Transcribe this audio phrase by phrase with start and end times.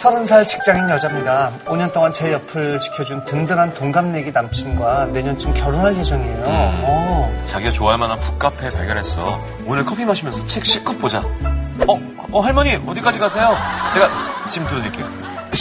[0.00, 1.50] 서른 살 직장인 여자입니다.
[1.64, 6.44] 5년 동안 제 옆을 지켜준 든든한 동갑내기 남친과 내년쯤 결혼할 예정이에요.
[6.46, 7.42] 어.
[7.46, 9.40] 자기가 좋아할 만한 북카페 발견했어.
[9.66, 11.18] 오늘 커피 마시면서 책 실컷 보자.
[11.18, 11.98] 어,
[12.30, 13.52] 어, 할머니, 어디까지 가세요?
[13.92, 14.08] 제가
[14.48, 15.04] 짐 들어드릴게요.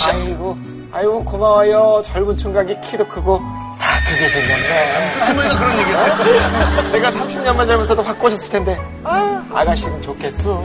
[0.08, 0.56] 아이고,
[0.92, 2.04] 아이고, 고마워요.
[2.06, 3.42] 젊은 총각이 키도 크고
[4.08, 5.20] 다 크게 생겼네.
[5.20, 6.92] 할머니가 그런 얘기를 해요.
[6.94, 8.80] 내가 30년만 젊었어도 확 꼬셨을 텐데.
[9.04, 10.64] 아, 아가씨는 좋겠어.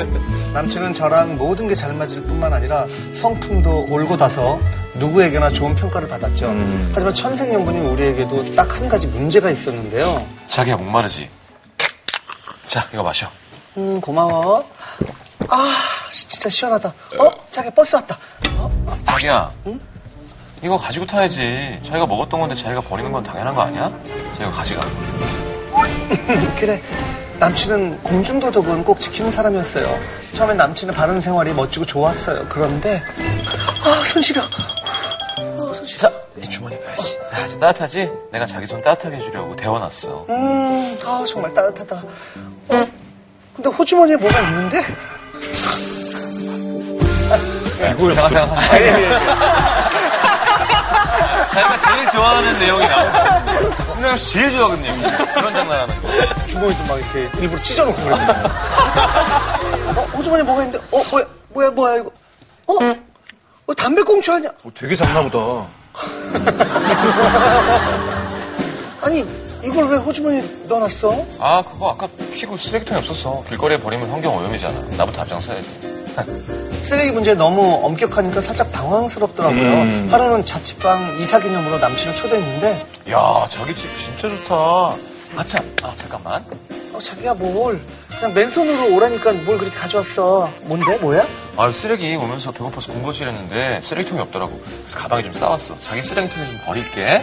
[0.54, 4.60] 남친은 저랑 모든 게 잘 맞을 뿐만 아니라 성품도 올고 다서
[4.94, 6.54] 누구에게나 좋은 평가를 받았죠.
[6.92, 10.24] 하지만 천생연분이 우리에게도 딱 한 가지 문제가 있었는데요.
[10.48, 11.28] 자기야, 목마르지?
[12.68, 13.28] 자, 이거 마셔.
[13.76, 14.64] 음, 고마워.
[15.48, 15.76] 아,
[16.10, 16.88] 시- 진짜 시원하다.
[17.18, 17.30] 어?
[17.50, 18.16] 자기 버스 왔다.
[18.56, 18.70] 어?
[19.06, 19.50] 자기야.
[20.62, 21.78] 이거 가지고 타야지.
[21.82, 23.90] 자기가 먹었던 건데 자기가 버리는 건 당연한 거 아니야?
[24.38, 24.82] 자기가 가져가.
[26.58, 26.80] 그래.
[27.40, 29.98] 남친은 공중도덕은 꼭 지키는 사람이었어요.
[30.32, 32.46] 처음엔 남친의 바른 생활이 멋지고 좋았어요.
[32.48, 33.02] 그런데,
[33.84, 34.40] 아, 손 시려.
[34.42, 35.98] 어, 손 시려.
[35.98, 37.18] 자, 이 주머니 봐야지.
[37.32, 38.12] 아, 이제 따뜻하지?
[38.30, 40.26] 내가 자기 손 따뜻하게 해주려고 데워놨어.
[40.28, 41.96] 음, 아, 정말 따뜻하다.
[42.68, 42.86] 어?
[43.56, 44.78] 근데 호주머니에 뭐가 있는데?
[47.98, 49.81] 이걸 생각생각 하지.
[51.52, 54.94] 자기가 제일 좋아하는 내용이 나오고 신혜가 제일 좋아하거든요.
[55.34, 56.46] 그런 장난하는 거.
[56.46, 58.48] 주머니도 막 이렇게 일부러 찢어놓고 그랬거든요.
[59.96, 60.84] 어, 호주머니에 뭐가 있는데?
[60.90, 62.10] 어, 뭐야, 뭐야, 뭐야, 이거.
[62.66, 62.78] 어?
[63.66, 64.50] 어 담배꽁초 아니야?
[64.74, 65.66] 되게 작나 보다.
[69.02, 69.24] 아니,
[69.62, 71.26] 이걸 왜 호주머니에 넣어놨어?
[71.38, 73.44] 아, 그거 아까 피고 쓰레기통이 없었어.
[73.48, 74.96] 길거리에 버리면 환경 오염이잖아.
[74.96, 75.91] 나부터 앞장서야지.
[76.84, 80.10] 쓰레기 문제 너무 엄격하니까 살짝 당황스럽더라고요.
[80.10, 84.94] 하루는 자취방 이사 기념으로 남친을 초대했는데, 야, 자기 집 진짜 좋다.
[85.36, 86.44] 아참, 아, 잠깐만.
[86.92, 87.80] 어, 자기야 뭘.
[88.18, 90.50] 그냥 맨손으로 오라니까 뭘 그렇게 가져왔어.
[90.62, 90.96] 뭔데?
[90.98, 91.26] 뭐야?
[91.56, 94.60] 아, 쓰레기 오면서 배고파서 군것질 했는데 쓰레기통이 없더라고.
[94.60, 95.76] 그래서 가방에 좀 싸왔어.
[95.80, 97.22] 자기 쓰레기통에 좀 버릴게.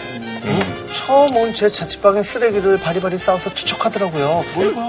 [1.00, 4.44] 처음 온 제 자취방에 쓰레기를 바리바리 싸워서 투척하더라고요.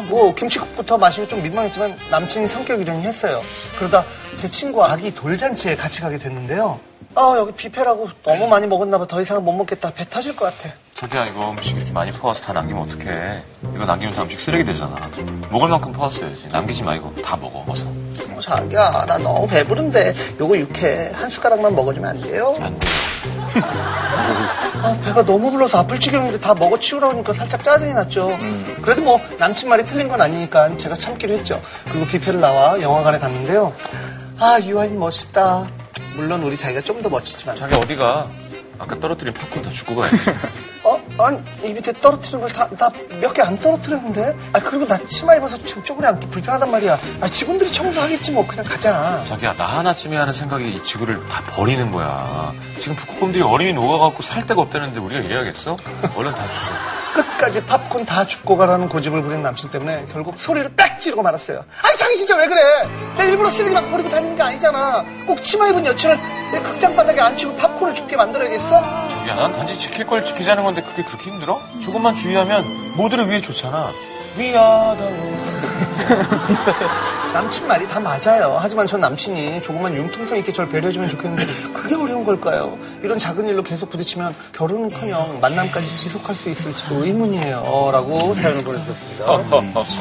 [0.09, 3.43] 뭐, 김치국부터 마시고 좀 민망했지만 남친 성격 이련이 했어요.
[3.79, 4.05] 그러다
[4.37, 6.79] 제 친구 아기 돌잔치에 같이 가게 됐는데요.
[7.15, 9.07] 아 여기 뷔페라고 너무 많이 먹었나 봐.
[9.07, 9.91] 더 이상은 못 먹겠다.
[9.91, 10.75] 배 터질 것 같아.
[11.01, 13.43] 자기야, 이거 음식 이렇게 많이 퍼와서 다 남기면 어떡해.
[13.75, 14.95] 이거 남기면 다 음식 쓰레기 되잖아.
[15.51, 16.49] 먹을 만큼 퍼왔어야지.
[16.49, 17.87] 남기지 말고 다 먹어, 어서.
[17.87, 22.55] 어, 자기야 나 너무 배부른데 요거 육회 한 숟가락만 먹어주면 안 돼요?
[22.61, 22.87] 안 돼.
[24.83, 28.37] 아, 배가 너무 불러서 아플 지경인데 다 먹어 치우라니까 살짝 짜증이 났죠.
[28.83, 31.63] 그래도 뭐 남친 말이 틀린 건 아니니까 제가 참기로 했죠.
[31.87, 33.73] 그리고 뷔페를 나와 영화관에 갔는데요.
[34.39, 35.67] 아, 유아인 멋있다.
[36.17, 37.57] 물론 우리 자기가 좀 더 멋지지만.
[37.57, 38.27] 자기 어디가?
[38.79, 40.17] 아까 떨어뜨린 팝콘 다 주고 가야지.
[41.19, 41.25] 어?
[41.25, 44.37] 아니, 이 밑에 떨어뜨린 걸 다, 나몇개 안 떨어뜨렸는데?
[44.53, 46.99] 아, 그리고 나 치마 입어서 지금 쪼그려 앉기 불편하단 말이야.
[47.21, 48.47] 아, 직원들이 청소하겠지 뭐.
[48.47, 49.23] 그냥 가자.
[49.25, 52.53] 자기야, 나 하나쯤에 하는 생각이 이 지구를 다 버리는 거야.
[52.79, 55.77] 지금 북극곰들이 얼음이 녹아갖고 살 데가 없다는데 우리가 이래야겠어?
[56.17, 57.01] 얼른 다 주세요.
[57.15, 61.65] 끝까지 팝콘 다 줍고 가라는 고집을 부린 남친 때문에 결국 소리를 빽 지르고 말았어요.
[61.83, 62.61] 아니 자기 진짜 왜 그래?
[63.19, 65.05] 내 일부러 쓰레기 막 버리고 다니는 게 아니잖아.
[65.27, 66.19] 꼭 치마 입은 여친을
[66.53, 69.09] 내 극장 바닥에 앉히고 팝 콘을 죽게 만들어야겠어?
[69.09, 71.61] 자기야, 난 단지 지킬 걸 지키자는 건데 그게 그렇게 힘들어?
[71.83, 73.91] 조금만 주의하면 모두를 위해 좋잖아.
[74.37, 75.05] 위하다.
[77.33, 78.57] 남친 말이 다 맞아요.
[78.59, 82.77] 하지만 전 남친이 조금만 융통성 있게 절 배려해주면 좋겠는데 그게 어려운 걸까요?
[83.03, 87.91] 이런 작은 일로 계속 부딪히면 결혼은커녕 만남까지 지속할 수 있을지도 의문이에요.
[87.93, 89.37] 라고 사연을 보내주셨습니다.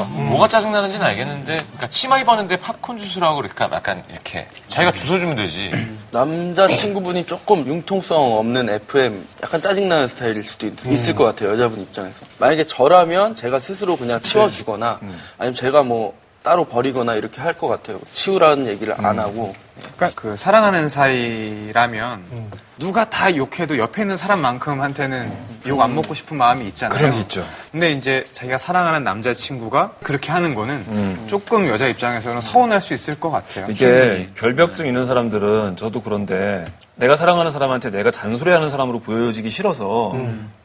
[0.29, 5.72] 뭐가 짜증나는지는 알겠는데, 그러니까 치마 입었는데 팝콘 주스라고 그러니까 약간 이렇게 자기가 주워주면 되지.
[6.11, 10.73] 남자친구분이 조금 융통성 없는 FM, 약간 짜증나는 스타일일 수도 있,
[11.09, 12.25] 을것 같아요, 여자분 입장에서.
[12.40, 15.00] 만약에 저라면 제가 스스로 그냥 치워주거나,
[15.38, 18.00] 아니면 제가 뭐 따로 버리거나 이렇게 할 것 같아요.
[18.12, 19.54] 치우라는 얘기를 안 하고.
[19.96, 22.24] 그러니까 그 사랑하는 사이라면
[22.80, 25.32] 누가 다 욕해도 옆에 있는 사람만큼한테는
[25.68, 26.98] 욕안 먹고 싶은 마음이 있잖아요.
[26.98, 27.46] 그런 게 있죠.
[27.72, 33.30] 근데 이제 자기가 사랑하는 남자친구가 그렇게 하는 거는 조금 여자 입장에서는 서운할 수 있을 것
[33.32, 33.66] 같아요.
[33.70, 34.34] 이게 충분히.
[34.36, 40.16] 결벽증 있는 사람들은 저도 그런데 내가 사랑하는 사람한테 내가 잔소리하는 사람으로 보여지기 싫어서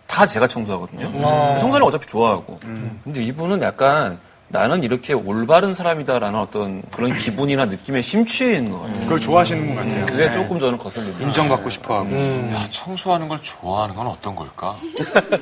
[0.06, 1.12] 다 제가 청소하거든요.
[1.60, 2.60] 청소는 어차피 좋아하고.
[3.04, 4.18] 근데 이분은 약간
[4.54, 9.00] 나는 이렇게 올바른 사람이다라는 어떤 그런 기분이나 느낌에 심취해 있는 것 같아요.
[9.00, 10.06] 그걸 좋아하시는 분 같아요.
[10.06, 10.32] 그게 네.
[10.32, 11.26] 조금 저는 거슬립니다.
[11.26, 12.14] 인정받고 싶어 하고.
[12.54, 14.76] 야, 청소하는 걸 좋아하는 건 어떤 걸까?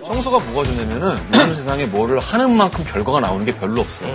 [0.03, 4.09] 청소가 뭐가 좋냐면은 요즘 세상에 뭐를 하는 만큼 결과가 나오는 게 별로 없어요.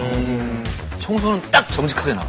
[1.00, 2.28] 청소는 딱 정직하게 나와.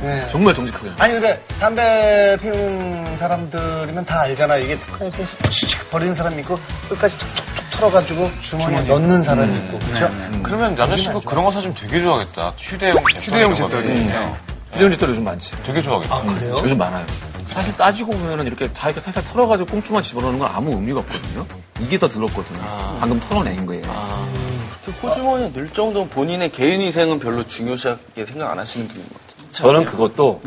[0.00, 0.28] 네.
[0.30, 0.96] 정말 정직하게 나와.
[1.00, 4.58] 아니 근데 담배 피우는 사람들이면 다 알잖아.
[4.58, 6.56] 이게 그냥 이렇게 칙칙 버리는 사람이 있고
[6.88, 7.41] 끝까지 툭툭툭
[7.82, 10.08] 털어가지고 주머니에 넣는 사람이 있고 그렇죠?
[10.44, 12.54] 그러면 남자친구 그런 거 사주면 되게 좋아하겠다.
[12.56, 13.26] 휴대용 잿더리.
[13.26, 14.00] 휴대용 잿더리.
[14.02, 14.36] 있잖아요.
[14.76, 15.50] 이런 집들 요즘 많지.
[15.64, 16.14] 되게 좋아하겠다.
[16.14, 16.56] 아, 그래요?
[16.62, 17.04] 요즘 많아요.
[17.48, 21.44] 사실 따지고 보면은 이렇게 다 이렇게 탈탈 털어가지고 꽁초만 집어넣는 건 아무 의미가 없거든요.
[21.80, 22.60] 이게 더 더럽거든요.
[23.00, 23.82] 방금 털어낸 거예요.
[24.84, 29.50] 그 호주머니에 넣을 정도면 본인의 개인 위생은 별로 중요시하게 생각 안 하시는 분인 것 같아요.
[29.50, 30.40] 저는 그것도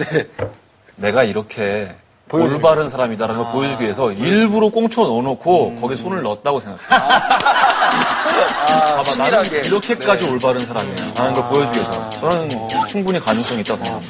[0.96, 1.94] 내가 이렇게
[2.32, 6.88] 올바른 사람이다라는 걸 보여주기 위해서 일부러 꽁초 넣어놓고 거기에 손을 넣었다고 생각해요.
[6.90, 9.58] 봐봐, 나는 치밀하게.
[9.68, 11.14] 이렇게까지 올바른 사람이야.
[11.14, 12.10] 라는 걸 보여주기 위해서.
[12.20, 12.58] 저는
[12.88, 14.10] 충분히 가능성이 있다고 생각해요.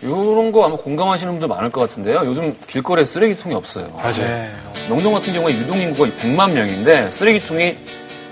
[0.00, 2.22] 이런 거 아마 공감하시는 분들 많을 것 같은데요.
[2.24, 3.86] 요즘 길거리에 쓰레기통이 없어요.
[3.96, 4.48] 맞아요.
[4.88, 7.76] 명동 같은 경우에 유동인구가 100만 명인데 쓰레기통이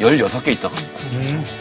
[0.00, 1.00] 16개 있다고 합니다.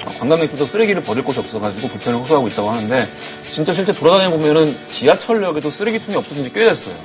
[0.06, 3.10] 어, 관광객들도 쓰레기를 버릴 곳이 없어가지고 불편을 호소하고 있다고 하는데
[3.52, 6.96] 진짜 실제 돌아다녀 보면은 지하철역에도 쓰레기통이 없어진 지 꽤 됐어요.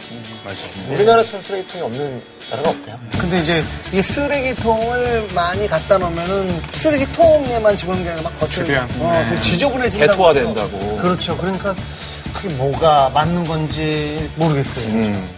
[0.90, 2.98] 우리나라처럼 쓰레기통이 없는 나라가 없대요.
[3.18, 8.88] 근데 이제 이 쓰레기통을 많이 갖다 놓으면은 쓰레기통에만 집어넣는 게 아니라 막 주변.
[9.00, 10.12] 어, 되게 지저분해진다고.
[10.12, 10.96] 개토화된다고.
[10.98, 11.36] 그렇죠.
[11.36, 11.74] 그러니까
[12.32, 14.86] 그게 뭐가 맞는 건지 모르겠어요.
[14.86, 15.28] 음.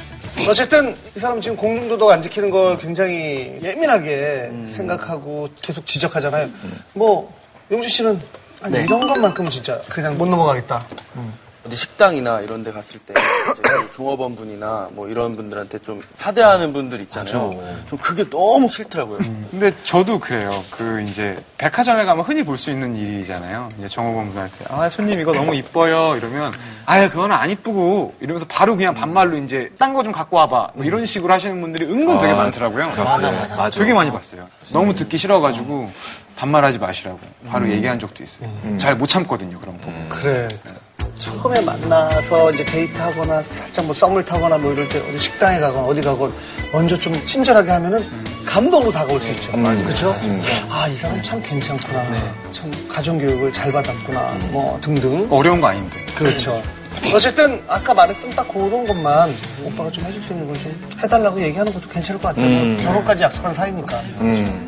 [0.49, 6.49] 어쨌든 이 사람 지금 공중도덕 안 지키는 걸 굉장히 예민하게 생각하고 계속 지적하잖아요.
[6.95, 7.33] 뭐
[7.71, 8.21] 용주 씨는
[8.63, 8.85] 아니, 네.
[8.85, 10.85] 이런 것만큼은 진짜 그냥 못 넘어가겠다.
[11.67, 13.13] 어디 식당이나 이런 데 갔을 때
[13.53, 17.61] 이제 그 종업원 분이나 뭐 이런 분들한테 좀 하대하는 분들 있잖아요.
[17.89, 19.19] 좀 그게 너무 싫더라고요.
[19.51, 20.63] 근데 저도 그래요.
[20.71, 23.69] 그 이제 백화점에 가면 흔히 볼 수 있는 일이잖아요.
[23.79, 26.53] 이제 종업원 분한테 아 손님 이거 너무 이뻐요 이러면
[26.87, 30.85] 아예 그거는 안 이쁘고 이러면서 바로 그냥 반말로 이제 딴 거 좀 갖고 와봐 뭐
[30.85, 32.93] 이런 식으로 하시는 분들이 은근 되게 많더라고요.
[33.57, 33.81] 맞아.
[33.81, 34.47] 되게 많이 봤어요.
[34.73, 35.91] 너무 듣기 싫어가지고
[36.37, 37.19] 반말하지 마시라고
[37.49, 38.49] 바로 얘기한 적도 있어요.
[38.79, 39.91] 잘 못 참거든요 그런 거.
[40.09, 40.47] 그래.
[41.19, 46.03] 처음에 만나서 이제 데이트하거나 살짝 뭐 썸을 타거나 뭐 이럴 때 어디 식당에 가거나 어디
[46.03, 46.33] 가건
[46.73, 48.05] 먼저 좀 친절하게 하면은
[48.45, 49.51] 감동으로 다가올 수 있죠.
[49.85, 50.15] 그렇죠?
[50.71, 52.03] 아, 이 사람 참 괜찮구나.
[52.53, 54.21] 참 가정교육을 잘 받았구나.
[54.51, 55.27] 뭐 등등.
[55.31, 56.05] 어려운 거 아닌데.
[56.15, 56.61] 그렇죠.
[57.15, 59.33] 어쨌든 아까 말했던 딱 그런 것만
[59.65, 62.47] 오빠가 좀 해줄 수 있는 걸 좀 해달라고 얘기하는 것도 괜찮을 것 같아요.
[62.47, 62.77] 음.
[62.83, 63.99] 결혼까지 약속한 사이니까.
[64.21, 64.66] 음.